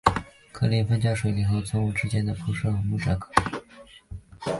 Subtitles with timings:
[0.51, 3.29] 客家风水林与村屋群之间铺设木栈道。